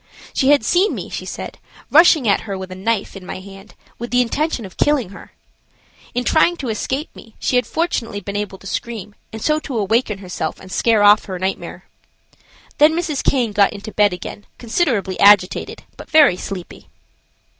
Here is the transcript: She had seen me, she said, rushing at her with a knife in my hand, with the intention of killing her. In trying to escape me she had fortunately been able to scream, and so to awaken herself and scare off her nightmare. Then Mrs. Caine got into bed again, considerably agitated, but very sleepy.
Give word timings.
She 0.33 0.49
had 0.49 0.65
seen 0.65 0.95
me, 0.95 1.09
she 1.09 1.27
said, 1.27 1.59
rushing 1.91 2.27
at 2.27 2.41
her 2.41 2.57
with 2.57 2.71
a 2.71 2.75
knife 2.75 3.15
in 3.15 3.23
my 3.23 3.39
hand, 3.39 3.75
with 3.99 4.09
the 4.09 4.23
intention 4.23 4.65
of 4.65 4.75
killing 4.75 5.09
her. 5.09 5.33
In 6.15 6.23
trying 6.23 6.57
to 6.57 6.69
escape 6.69 7.15
me 7.15 7.35
she 7.37 7.55
had 7.55 7.67
fortunately 7.67 8.19
been 8.19 8.35
able 8.35 8.57
to 8.57 8.65
scream, 8.65 9.13
and 9.31 9.43
so 9.43 9.59
to 9.59 9.77
awaken 9.77 10.17
herself 10.17 10.59
and 10.59 10.71
scare 10.71 11.03
off 11.03 11.25
her 11.25 11.37
nightmare. 11.37 11.85
Then 12.79 12.93
Mrs. 12.95 13.23
Caine 13.23 13.51
got 13.51 13.73
into 13.73 13.91
bed 13.93 14.11
again, 14.11 14.47
considerably 14.57 15.19
agitated, 15.19 15.83
but 15.97 16.09
very 16.09 16.35
sleepy. 16.35 16.87